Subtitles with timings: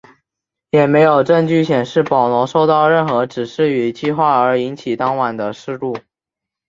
[0.71, 5.95] 也没有证据显示保罗受到任何指示与计划而引起当晚的事故。